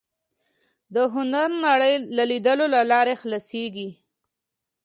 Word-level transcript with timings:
د 0.93 0.95
هنر 1.13 1.49
نړۍ 1.67 1.93
د 2.15 2.17
لیدلو 2.31 2.65
له 2.75 2.81
لارې 2.91 3.13
خلاصېږي 3.21 3.89